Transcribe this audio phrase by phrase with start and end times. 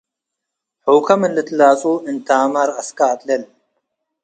[0.91, 3.43] ሑካ ምን ልትላጹ፡ እንተመ ረአስካ አጥልል።